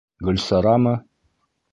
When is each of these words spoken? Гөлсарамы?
Гөлсарамы? 0.27 0.93